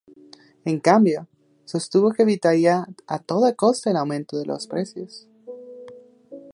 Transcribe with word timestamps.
En 0.65 0.79
cambio, 0.79 1.27
sostuvo 1.63 2.11
que 2.11 2.23
evitaría 2.23 2.87
a 3.05 3.19
toda 3.19 3.53
costa 3.53 3.91
el 3.91 3.97
aumento 3.97 4.35
de 4.39 4.47
los 4.47 4.65
precios. 4.65 5.27